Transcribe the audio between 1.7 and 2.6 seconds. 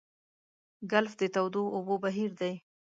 اوبو بهیر دی.